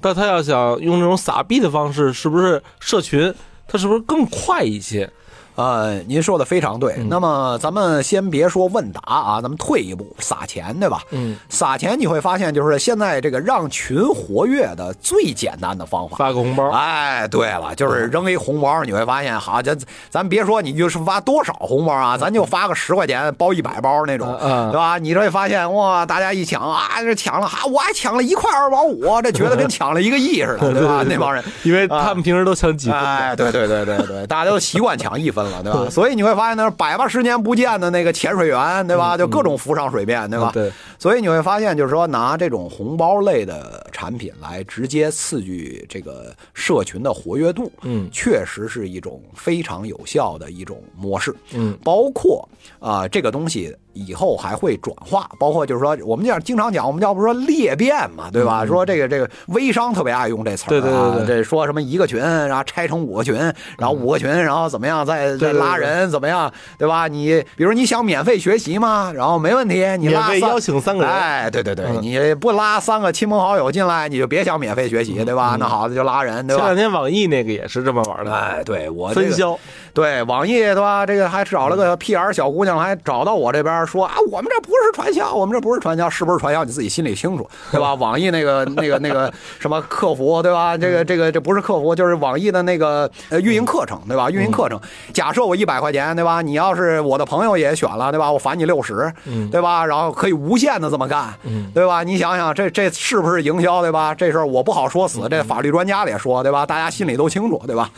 [0.01, 3.35] 但他要想用这种撒币的方式，是不是社群？
[3.69, 5.11] 它是不是更快一些？
[5.55, 6.97] 呃，您说的非常嗯对。
[7.09, 11.03] 那么咱们先别说问答啊，咱们退一步，撒钱，对吧？
[11.11, 16.17] 嗯，撒钱你会发现，就是现在这个让群活跃的最简单的方法。
[16.17, 16.71] 发个红包。
[16.71, 24.35] 哎，对了，就是扔一红包，你会发现，好，咱咱别说你就是发多少红包啊，咱就发个十块钱包一百包那种，
[24.71, 24.99] 对吧？
[24.99, 31.05] 你这会发现哇，大家一抢啊，这抢了，哈，我还抢了一块二毛五，这觉得跟抢了一个亿似的， 对吧？
[31.07, 33.07] 那帮人，因为他们平时都抢几分的。
[33.07, 35.89] 哎，对对对对对，大家都习惯抢一分了，对吧？
[35.91, 39.17] 所以你会发现，那百八十年不见的那个潜水员，对吧？
[39.17, 40.51] 就各种浮上水面，对吧？
[40.55, 40.73] 嗯对。
[40.99, 51.35] 所以你会发现，就是说拿这种红包类的产品来直接刺激这个社群的活跃度，嗯确实是一种非常有效的一种模式。
[51.53, 58.65] 嗯，包括啊、这个东西以后还会转化，包括就是说我们讲经常讲，我们要不说裂变嘛，对吧？
[58.67, 63.35] 说这个这个微商特别爱用这词儿、对对对对这说什么一个群，然后拆成五个群，
[63.79, 67.09] 然后五个群，然后怎么样再再拉人，怎么样，对吧？
[67.09, 75.57] 你比如你想免费学习嘛，然后没问题，你拉邀请三个人哎，对对对，嗯你不拉三个亲朋好友进来，你就别想免费学习，对吧？
[75.59, 76.77] 那好，那就拉人，对吧前两？
[76.77, 79.59] 天网易那个也是这么玩的，哎，对我这个分销。
[79.95, 81.05] 对网易对吧？
[81.05, 87.95] 这个还找了个 PR 小姑娘，还找到我这边儿说啊，我们这不是传销，我们这不是传销，是不是传销你自己心里清楚， 对吧？
[87.95, 90.77] 网易那个那个那个 什么客服，对吧？
[90.77, 94.31] 这个这个这不是客服，就是网易的那个呃运营课程，对吧？
[94.31, 94.81] 运营课程，
[95.13, 96.41] 假设我一百块钱，对吧？
[96.43, 98.31] 你要是我的朋友也选了，对吧？
[98.31, 99.13] 我返你六十，
[99.51, 99.85] 对吧？
[99.85, 101.33] 然后可以无限的这么干，
[101.75, 102.03] 对吧？
[102.03, 104.15] 你想想，这这是不是营销，对吧？
[104.15, 106.65] 这事儿我不好说死，这法律专家也说，对吧？
[106.65, 107.91] 大家心里都清楚，对吧？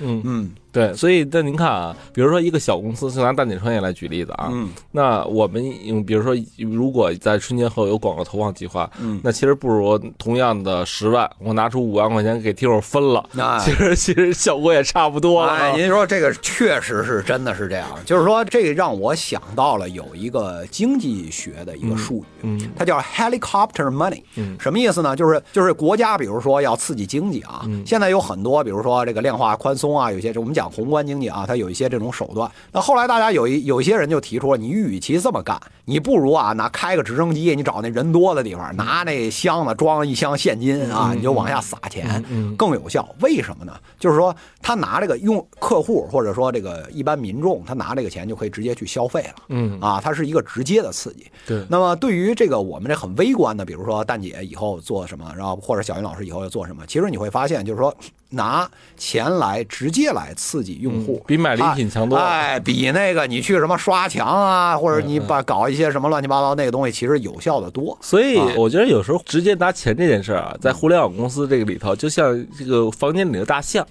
[0.00, 0.50] 嗯 嗯。
[0.72, 5.62] 对，所以那您看啊，比如说一个小公司，就拿蛋姐创业来举例子啊，嗯，那我们
[6.06, 15.52] 比如说，如果在春节后有广告投放计划，嗯，那其实不如同样的十万，我拿出五万块钱给听友分了，那其实其实效果也差不多了。
[15.52, 25.16] 哎，您说这个确实是真的是这样，就是说这个让我想到了有一个经济学的一个术语，嗯，它叫 helicopter money，嗯，什么意思呢？
[25.16, 30.59] 就是就是国家比如说要刺激经济啊，现在有很多比如说这个量化宽松啊，有些我们讲。
[30.60, 32.50] 讲宏观经济啊，它有一些这种手段。
[32.70, 42.22] 那后来大家有一有一些人就提出了，你与其这么干，你不如啊拿开个直升机，你找那人多的地方，拿那箱子装一箱现金啊，你就往下撒钱，
[42.58, 43.08] 更有效。
[43.20, 43.72] 为什么呢？
[43.98, 49.34] 就是说他拿这个用客户或者说这个一般民众，他拿这个钱就可以直接去消费了。
[49.48, 51.26] 嗯啊，它是一个直接的刺激。
[51.46, 51.64] 对。
[51.70, 57.94] 那么对于这个我们这很微观的，比如说蛋姐以后做什么，然后或者小云老师以后要做什么，其实你会发现，就是说
[58.30, 60.34] 拿钱来直接来。
[60.36, 67.98] 刺激用户比买礼品强多了，哎，比那个你去什么刷墙啊，或者你把搞一些什么乱七八糟那个东西，其实有效的多。
[68.00, 73.86] 所以我觉得有时候直接拿钱这件事啊，在互联网公司这个里头，就像这个房间里的大象。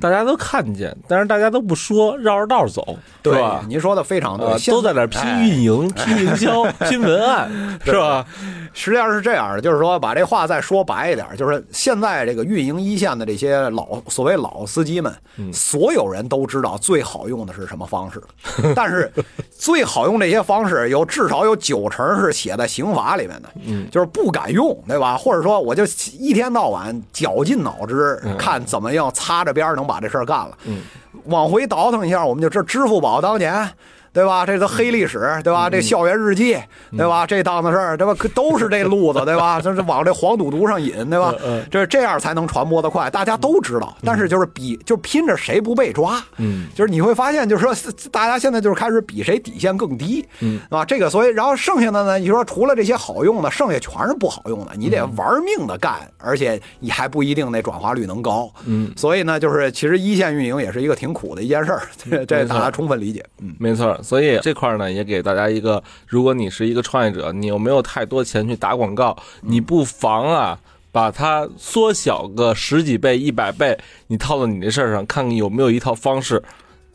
[0.00, 3.64] 大家都看见，但是大家都不说，绕着道走，对吧？
[3.68, 7.50] 您说的非常对，都在那拼运营、 拼营销、拼文案，
[7.84, 8.24] 是吧？
[8.72, 15.14] 实际上是这样的，就是说把这话再说白一点，就是现在这个运营一线的这些老所谓老司机们，
[15.52, 18.22] 所有人都知道最好用的是什么方式，
[18.74, 19.10] 但是
[19.56, 23.48] 最好用这些方式有至少有九成是写在刑法里面的，
[23.90, 25.16] 就是不敢用，对吧？
[25.16, 25.84] 或者说我就
[26.18, 29.66] 一天到晚绞尽脑汁看怎么样擦着边。
[29.76, 30.82] 能把这事儿干了，嗯
[31.26, 33.70] 往回倒腾一下，我们就知支付宝当年。
[34.16, 34.46] 对吧？
[34.46, 35.68] 这都黑历史，对吧？
[35.68, 36.56] 这校园日记，
[36.96, 37.26] 对吧？
[37.26, 38.14] 这档子事儿，对吧？
[38.34, 39.60] 都是这路子，对吧？
[39.62, 41.34] 这是往这黄赌毒上引，对吧？
[41.70, 43.94] 这这样才能传播的快，大家都知道。
[44.02, 46.18] 但是就是比，就拼着谁不被抓。
[46.38, 47.74] 嗯，就是你会发现，就是说，
[48.10, 58.50] 大家现在就是开始比谁底线更低，嗯，啊，这个，所以然后剩下的呢，你说除了这些好用的，剩下全是不好用的，你得玩命的干，而且你还不一定那转化率能高。
[58.64, 63.22] 嗯，所以呢，就是其实一线运营也是一个挺苦的一件事儿， 这这大家充分理解。
[63.42, 63.98] 嗯，没错。
[64.06, 70.56] 所以这块呢，也给大家一个：如果你是一个创业者，你又没有太多钱去打广告，你不妨啊，
[70.92, 76.40] 把它缩小个十几倍、一百倍，你套到你这事儿上，看看有没有一套方式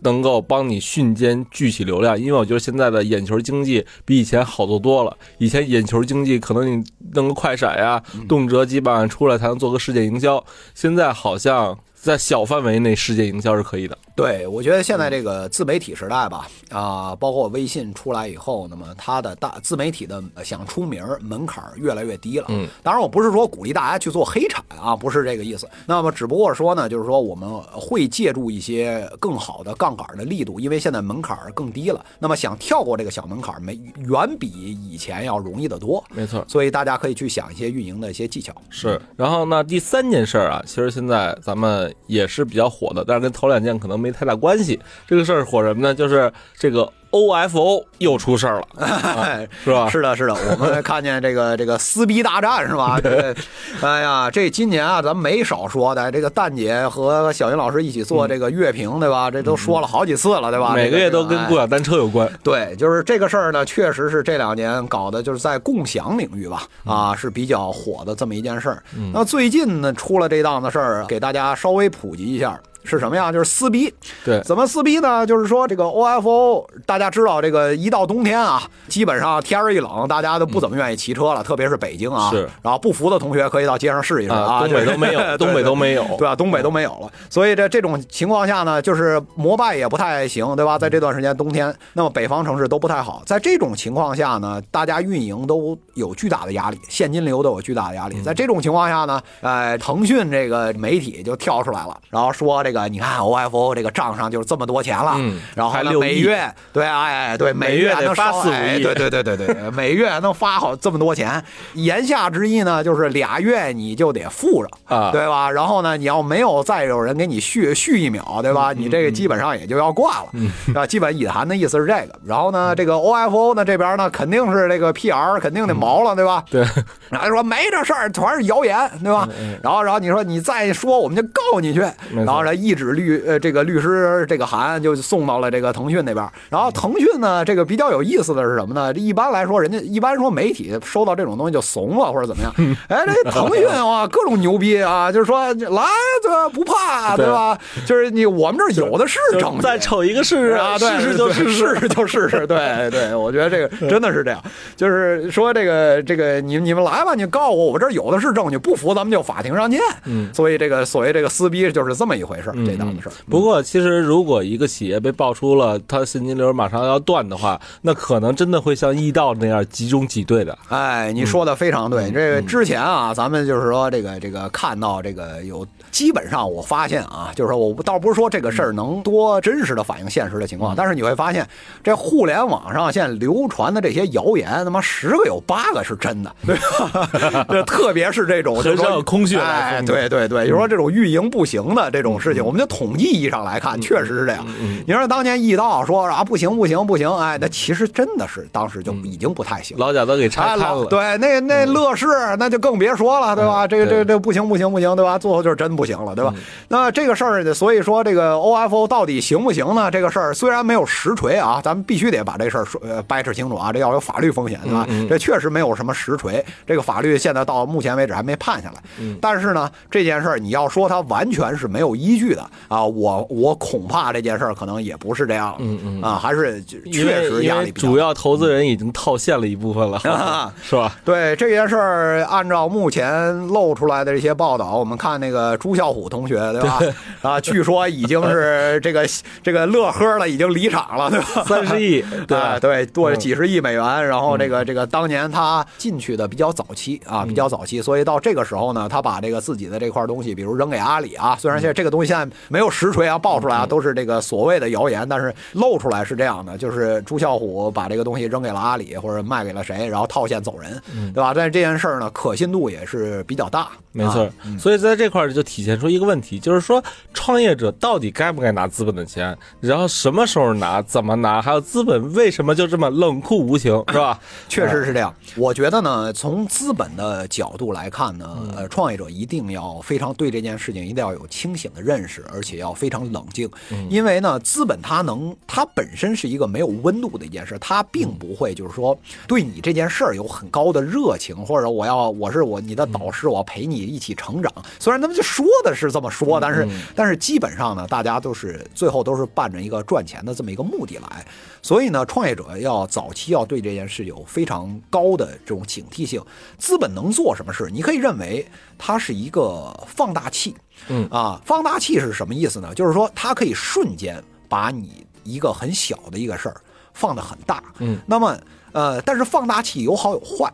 [0.03, 2.19] 能够帮你瞬间聚起流量。
[2.19, 5.15] 因为我觉得现在的眼球经济比以前好做多了。
[5.37, 10.43] 以前眼球经济可能你弄个快闪呀，动辄几百万出来才能做个世界营销，
[10.73, 13.97] 现在好像在小范围内世界营销是可以的。
[14.15, 22.45] 对，我觉得现在这个自媒体时代吧，啊，包括微信出来以后，那么它的大自媒体的想出名门槛越来越低了。
[22.49, 25.67] 嗯，当然我不是说鼓励大家去做黑产啊，不是这个意思。
[25.85, 32.05] 那么只不过说呢，就是说我们会借助一些更好的杠杆的力度，因为现在门槛更低了。
[32.19, 36.03] 那么想跳过这个小门槛，没远比以前要容易得多。
[36.09, 38.53] 没错，所以大家可以去想一些运营的一些技巧。
[38.69, 44.79] 是，然后呢，第三件事啊，其实现在咱们也是比较火的，但是跟头两件可能没太大关系。
[45.07, 45.93] 这个事儿火什么呢？
[45.93, 46.91] 就是这个。
[47.11, 49.89] OFO 又出事儿了，是吧？
[49.89, 52.97] 是的，是的，我们看见这个这个撕逼大战是吧？
[53.83, 56.09] 哎呀，这今年啊，咱们没少说的。
[56.09, 59.29] 这个蛋姐和小云老师一起做这个乐评，对吧？
[59.29, 60.71] 这都说了好几次了，对吧？
[60.73, 62.31] 每个月都跟共享单车有关。
[62.41, 68.81] 对，就是这个事儿呢，确实是这两年搞的，就是在共享领域吧，啊，是比较火的这么一件事儿。
[69.13, 72.57] 那最近呢，出了这档子事儿，给大家稍微普及一下。
[72.83, 73.31] 是什么呀？
[73.31, 73.93] 就是撕逼。
[74.23, 75.25] 对，怎么撕逼呢？
[75.25, 82.31] 就是说这个 OFO，大家知道，这个一到冬天啊，基本上天儿一冷，大家都不怎么愿意骑车了，特别是北京啊。
[82.31, 82.49] 是。
[82.63, 84.59] 然后不服的同学可以到街上试一试啊。
[84.61, 86.35] 东北都没有， 东北都没有，对啊？
[86.35, 87.11] 东北都没有了。
[87.29, 90.79] 所以这这种情况下呢，就是摩拜也不太行，对吧？
[90.79, 93.21] 在这段时间冬天，那么北方城市都不太好。
[93.25, 98.19] 在这种情况下呢，大家运营都有巨大的压力，现金流都有巨大的压力。
[98.21, 102.70] 在这种情况下呢，哎，腾讯这个媒体就跳出来了，然后说这。
[102.71, 115.51] 这个你看 OFO 这个账上就是这么多钱了，嗯然后呢还每月对哎对每每月还能发四五亿哎对对对对对，每月能发好这么多钱，言下之意呢就是俩月你就得付着啊对吧？
[115.51, 118.71] 然后呢，你要没有再有人给你续续一秒，对嗯吧？
[118.73, 120.29] 你这个基本上也就要挂了，
[120.79, 122.09] 啊，基本意涵的意思是这个。
[122.25, 126.43] 然后呢，这个 OFO 呢这边呢肯定是这个 PR 肯定得毛了，对吧？
[126.49, 126.65] 对，
[127.09, 129.27] 然后说没这事儿，全是谣言，对吧？
[129.61, 131.81] 然后，然后你说你再说，我们就告你去。
[132.13, 136.27] 然后呢，一纸律呃这个律师这个函就送到了这个腾讯那边。
[136.49, 138.93] 然后腾讯呢，这个比较有意思的是什么呢？
[138.93, 142.53] 一般来说，人家一般说媒体收到这种东西就怂了或者怎么样。
[142.87, 145.83] 哎，这腾讯啊，各种牛逼啊，就是说来
[146.21, 147.57] 这不怕，对对吧？
[147.85, 154.41] 就是你我们这有的是证据，再瞅一个试试啊，对，试试就试试就试试，对对，我觉得这个 真的是这样，
[154.75, 159.79] 就是说这个这个你你们来吧，你告我，我这有的是证据，不服咱们就法庭上见。
[160.05, 163.13] 嗯，所以这个所谓这个撕逼就是这么一回事儿，这档子事儿。
[163.29, 170.57] 不过，其实如果一个企业被爆出了它现金流马上要断的话，那可能真的会像易道那样集中挤兑的。
[170.69, 172.11] 哎，你说的非常对。
[172.11, 181.47] 这个之前啊，咱们就是说这个这个看到这个有，基本上我发现啊，就是说我倒不是说这个事儿能多真实的反映现实的情况，但是你会发现，
[181.83, 187.45] 这互联网上现在流传的这些谣言，他妈十个有八个是真的， 对吧？
[187.49, 194.45] 这特别是这种很就是说少有空穴来哎，对对对，就是说这种运营不行的这种事情，我们就统计意义上来看，确实是这样。
[194.85, 199.77] 你说当年易到说啊不行不行不行，哎，那其实真的是当时就已经不太行。
[199.77, 202.05] 老贾都给拆了，老对，那那乐视
[202.37, 203.67] 那就更别说了，对吧？
[203.67, 205.17] 这个这个这个不行不行不行，对吧？
[205.17, 206.33] 最后就是真不行了，对吧？
[206.67, 209.89] 那这个事儿，所以说这个 OFO 到底行不行呢？
[209.91, 214.87] 这个事儿虽然没有实锤啊，咱们必须得把这事儿说呃掰扯清楚啊，这要有法律风险，对吧？
[215.09, 218.81] 这确实没有什么实锤，这个法律现在到目前为止还没判下来。
[219.21, 226.79] 但是呢，这件事儿你要说它完全是没有依据的啊，我我恐怕这件事儿可能也不是这样，嗯嗯啊，还是确
[227.27, 230.95] 实压力比较大主要投资人已经套现了一部分了，啊 是吧？
[231.05, 236.79] 对这件事儿，按照目前露出来的这些报道，我们看那个朱啸虎同学，对吧？
[237.21, 239.05] 啊，据说已经是这个
[239.43, 241.43] 这个乐呵了，已经离场了，对吧？
[241.45, 242.37] 三十亿，对？
[242.37, 243.81] 啊对，多几十亿美元。
[244.07, 260.81] 然后这个这个当年他进去的比较早期啊，比较早期，所以到这个时候呢，他把这个自己的这块东西，比如扔给阿里啊，虽然现在这个东西现在没有实锤啊，爆出来啊，都是这个所谓的谣言，但是露出来是这样的，就是朱啸虎把这个东西扔给了阿里或者卖给了谁，然后套现走人，
[261.13, 261.33] 对吧？
[261.33, 274.19] 但是这件事儿呢，可信度也是比较大，没错啊，所以在这块儿就体现出一个问题，就是说创业者到底该不该拿资本的钱，然后什么时候拿，怎么拿，还有资本为什么就这么冷酷无情，是吧？
[274.49, 275.13] 确实是这样。
[275.37, 283.47] 我觉得呢，从资本的角度来看呢，呃，创业者一定要非常对这件事情一定要有清醒的认识，而且要非常冷静。
[283.89, 288.97] 因为呢，资本它能，它本身是一个没有温度的一件事，它并不会就是说
[289.27, 294.51] 对你这件事儿有很高的热情，或者我要我是我你的导师，我要陪你一起成长。
[294.79, 301.25] 虽然他们就说的是这么说，但是但是基本上呢，大家都是最后都是伴着一个赚钱的这么一个目的来。
[301.61, 306.19] 所以呢，创业者要早期要对这件事有非常高的这种警惕性。
[306.57, 307.69] 资本能做什么事？
[307.71, 308.45] 你可以认为
[308.79, 310.55] 它是一个放大器。
[310.89, 312.73] 嗯啊，放大器是什么意思呢？
[312.75, 316.61] 就是说它可以瞬间把你一个很小的一个事儿
[316.93, 317.63] 放得很大。
[317.79, 318.37] 嗯，那么
[318.73, 320.51] 呃，但是放大器有好有坏。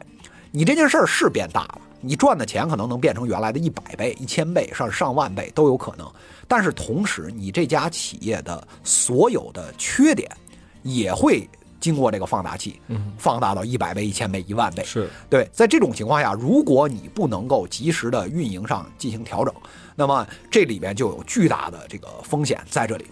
[0.51, 6.09] 你这件事儿是变大了，你赚的钱可能能变成原来的一百倍、一千倍、上上万倍都有可能。
[6.47, 10.29] 但是同时，你这家企业的所有的缺点
[10.83, 11.47] 也会
[11.79, 14.83] 经过这个放大器，嗯放大到一百倍、一千倍、一万倍。
[14.83, 19.53] 是，对，在这种情况下，如果你不能够及时的运营上进行调整，
[19.99, 23.05] 那么这里面就有巨大的这个风险在这里。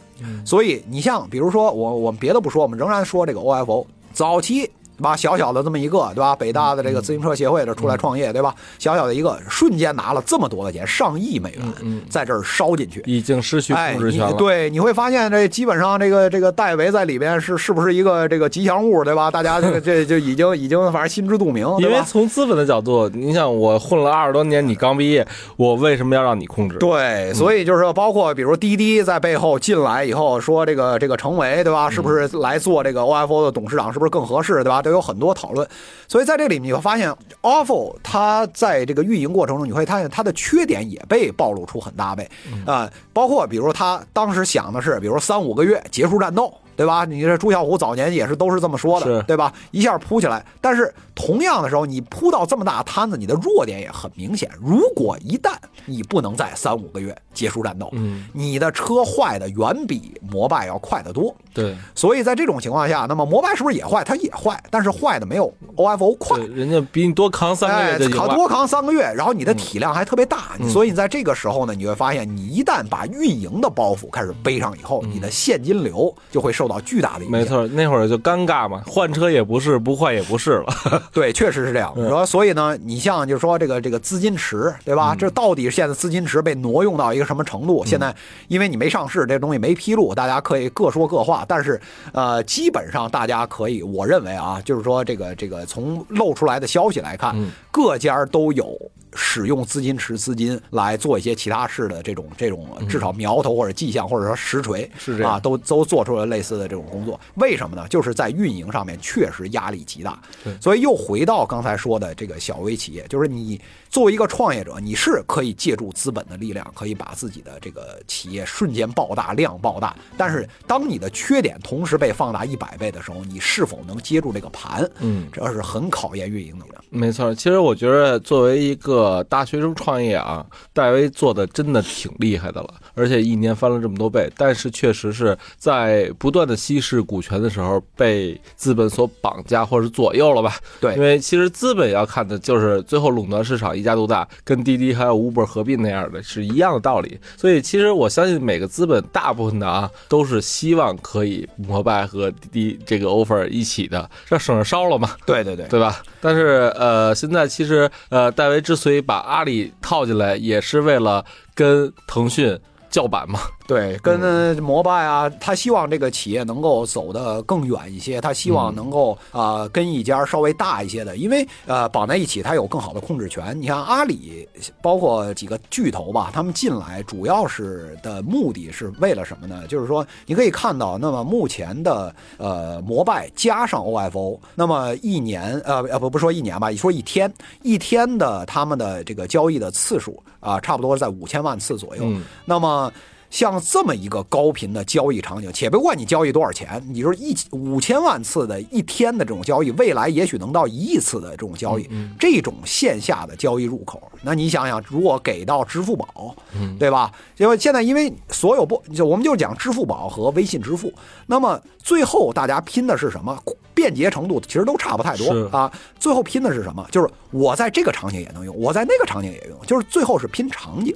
[0.45, 4.71] 所以你像比如说我我们别的不说，我们仍然说这个 OFO 早期。
[4.97, 5.15] 对吧？
[5.15, 6.35] 小小的这么一个，对吧？
[6.35, 8.53] 北大的这个自行车协会这出来创业，对吧？
[8.79, 14.33] 小小的一个，瞬间拿了这么多的钱，上亿美元，在这儿烧进去，已经失去控制权了。
[14.33, 19.29] 对，你会发现这基本上这个这个戴维在里边是是不是一个这个吉祥物，对吧？
[19.29, 22.01] 大家这个这就已经已经反正心知肚明，因为？
[22.05, 25.27] 从资本的角度，你想我混了二十多年，你刚毕业，
[25.57, 26.77] 我为什么要让你控制？
[26.77, 31.89] 对，所以就是说，包括比如滴滴在背后进来以后，说这个这个程维，对吧？
[31.89, 34.81] 是不是来做这个 OFO 的董事长，是不是更合适，对吧？
[34.85, 35.67] 都有很多讨论。
[36.07, 42.29] 所以在这里你会发现，OFO 它在这个运营过程中，你会发现它的缺点也被暴露出很大倍
[42.65, 46.53] 啊、包括比如说他当时想的是，比如三五个月结束战斗。
[46.75, 47.05] 对吧？
[47.05, 49.51] 你这朱啸虎早年也是都是这么说的，对吧？
[49.71, 54.49] 一下扑起来，但是同样的时候，你扑到这么大摊子，你的弱点也很明显。
[54.61, 55.51] 如果一旦
[55.85, 61.33] 你不能在三五个月结束战斗，嗯，你的车坏的远比摩拜要快得多。
[61.53, 64.03] 对所以在这种情况下，那么摩拜是不是也坏？
[64.03, 66.37] 它也坏，但是坏的没有 OFO 快，。
[66.39, 68.17] 人家比你多扛三个月哎就赢了。
[68.17, 77.39] 扛多扛三个月，然后你的体量还特别大，嗯所以在这个时候呢，你会发现，你一旦把运营的包袱开始背上以后，你的现金流就会受到巨大的影响。
[77.39, 80.65] 嗯没，错，那会儿就尴尬嘛，换车也不是，不换也不是了。
[81.13, 81.93] 对，确实是这样。
[81.95, 85.13] 嗯然后所以呢，你像就是说这个这个资金池，对吧？
[85.13, 87.83] 嗯这到底现在资金池被挪用到一个什么程度？
[87.85, 88.15] 现在
[88.47, 91.45] 因为你没上市，这东西没披露，大家可以各说各话。
[91.47, 91.79] 但是
[92.13, 98.77] 呃，基本上大家可以，我认为啊，就是说这个这个从露出来的消息来看，嗯各家都有。
[99.15, 107.19] 使用资金池资金来做一些其他事的这种这种至少苗头或者迹象或者说实锤嗯是这样啊，都都做出了类似的这种工作。
[107.35, 107.87] 为什么呢？
[107.87, 110.19] 就是在运营上面确实压力极大。
[110.61, 113.59] 所以又回到刚才说的这个小微企业，就是你
[113.95, 119.95] 作为一个创业者，你是可以借助资本的力量，可以把自己的这个企业瞬间爆大、量爆大。
[120.17, 124.85] 但是当你的缺点同时被放大一百倍的时候，你是否能接住这个盘？
[124.99, 126.65] 嗯，这是很考验运营的。
[126.89, 134.29] 没错，其实我觉得作为一个大学生创业啊，戴维做的真的挺厉害的了，而且一年翻了这么多倍。
[134.35, 140.57] 但是确实是在不断的稀释股权的时候，被资本所绑架或者是左右了吧？
[140.81, 147.17] 对因为其实资本要看的就是最后垄断市场，一家独大，跟滴滴还有 Uber 合并那样的是一样的道理。
[147.37, 155.11] 所以其实我相信每个资本大部分的啊，都是希望可以摩拜和滴滴 这个 offer 一起的，这省着烧了嘛。
[155.25, 156.01] 对对对，对吧？
[156.19, 161.23] 但是呃，现在其实呃，戴维之所以把阿里套进来，也是为了
[161.53, 162.59] 跟腾讯
[162.89, 163.39] 叫板嘛。
[163.67, 173.59] 对，跟呃摩拜啊，他希望这个企业能够走得更远一些，他希望能够啊、呃跟一家稍微大一些的，因为呃绑在一起，它有更好的控制权。
[173.59, 174.47] 你像阿里，
[174.81, 179.65] 包括几个巨头吧，他们进来主要是的目的是为了什么呢？
[179.67, 192.03] 就是说你可以看到，那么目前的呃摩拜加上 OFO，那么一年呃呃不不说一年吧，你说一天一天的他们的这个交易的次数啊、差不多在五千万次左右。
[192.05, 192.91] 嗯那么
[193.35, 201.85] 像这么一个高频的交易场景，且不管你交易多少钱，你说一五千万次的一天的这种交易，未来也许能到一亿次的这种交易，
[202.17, 206.33] 这种线下的交易入口，那你想想，如果给到支付宝，
[206.79, 207.11] 对吧？
[207.35, 210.93] 因为现在因为所有不，就我们就讲支付宝和微信支付，
[211.25, 213.37] 那么最后大家拼的是什么？
[213.73, 215.69] 便捷程度其实都差不太多啊。
[215.99, 216.87] 最后拼的是什么？
[216.89, 220.95] 就是我在这个场景也能用，我在那个场景也用，就是最后是拼场景。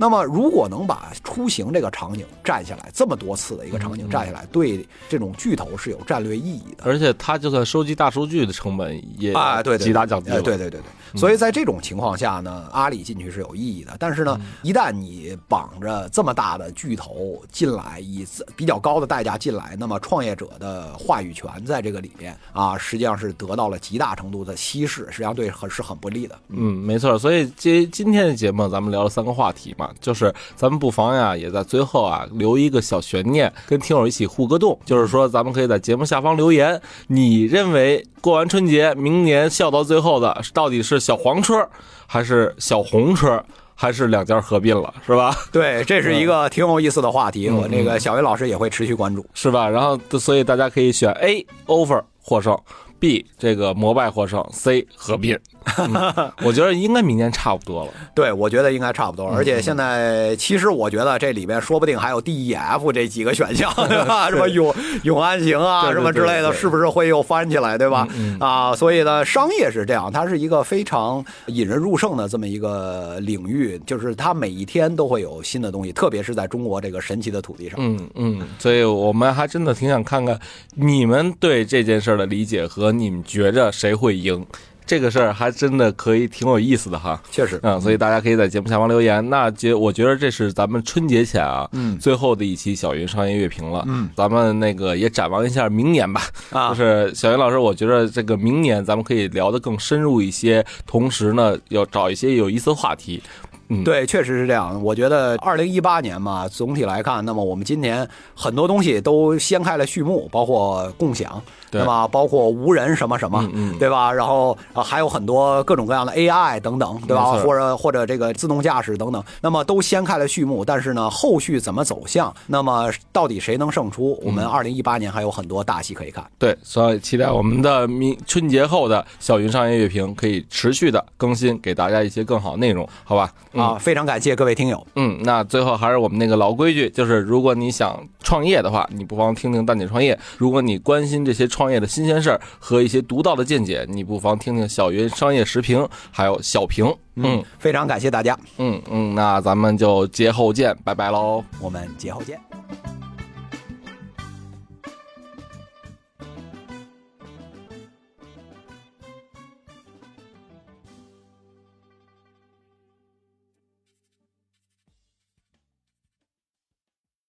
[0.00, 6.84] 那么，如果能把出行这个场景占下来，这么多次的一个场景占下来，对这种巨头是有战略意义的。
[6.84, 10.80] 而且它就算收集大数据的成本也啊，对对，极大降低对对对对。
[11.16, 13.96] 所以在这种情况下呢，阿里进去是有意义的。
[13.98, 18.24] 但是呢，一旦你绑着这么大的巨头进来，以
[18.54, 26.38] 比较高的代价进来，那么创业者的话语权在这个里面啊，实际上是得到了极大程度的稀释，实际上对很是很不利的。
[26.50, 27.18] 嗯，没错。
[27.18, 34.78] 所以今今天的节目咱们聊了三个话题嘛，就是咱们不妨呀，也在最后啊留一个小悬念，跟听友一起互个动。
[34.84, 41.68] 就是说，咱们可以在节目下方留言，你认为过完春节，明年笑到最后的到底是小黄车
[42.06, 43.44] 还是小红车？
[43.80, 45.32] 还是两家合并了，是吧？
[45.52, 49.24] 对，这是一个挺有意思的话题，我那个小云老师也会持续关注。
[49.34, 49.68] 是吧？
[49.68, 52.58] 然后，所以大家可以选 A over 获胜
[52.98, 55.38] ，B 这个摩拜获胜，C 合并。
[55.76, 57.90] 嗯 我觉得应该明年差不多了。
[58.14, 59.28] 对，我觉得应该差不多。
[59.28, 64.30] 而且现在，其实我觉得这里边说不定还有 D、E、F 这几个选项， 对吧？
[64.30, 64.74] 什么永
[65.04, 68.08] 永安行啊，什么之类的，是不是会又翻起来，对吧？
[68.16, 77.74] 嗯啊，所以呢，商业是这样，它是一个非常引人入胜的这么一个领域，就是它每一天都会有新的东西，特别是在中国这个神奇的土地上。
[77.78, 80.38] 嗯嗯，所以我们还真的挺想看看
[80.76, 84.44] 你们对这件事儿的理解和你们觉着谁会赢。
[84.86, 87.22] 这个事儿还真的可以挺有意思的哈。
[87.30, 89.28] 确实，嗯，所以大家可以在节目下方留言。
[89.28, 93.84] 那觉我觉得这是咱们春节前啊，嗯最后的一期小云商业乐评了。
[93.86, 96.22] 嗯，咱们那个也展望一下明年吧。
[96.48, 103.22] 啊就是小云老师，我觉得这个明年咱们可以聊得更深入一些，同时呢，要找一些有意思的话题。
[103.68, 104.82] 嗯，对，确实是这样。
[104.82, 111.40] 我觉得二零一八年嘛，总体来看，那么我们今年很多东西都掀开了序幕，包括共享，
[111.70, 114.12] 对那么包括无人什么什么，嗯嗯对吧？
[114.12, 117.24] 然后啊还有很多各种各样的 AI 等等，对吧？
[117.24, 120.64] 或者或者这个自动驾驶等等，那么都掀开了序幕。
[120.64, 124.18] 但是呢，后续怎么走向，那么到底谁能胜出？
[124.24, 126.24] 我们嗯二零一八年还有很多大戏可以看。
[126.38, 133.30] 对，所以期待我们的明春节后的小云商业乐评可以持续的更新，给大家一些更好内容，好吧？
[133.58, 134.86] 嗯啊，非常感谢各位听友。
[134.94, 146.94] 嗯，那最后还是我们那个老规矩，就是如果你想创业的话，你不妨听听蛋姐创业；如果你关心这些创业的新鲜事儿和一些独到的见解，你不妨听听小云商业时评，还有小平。
[147.20, 151.42] 嗯非常感谢大家，嗯嗯，那咱们就节后见，拜拜喽。
[151.60, 152.38] 我们节后见。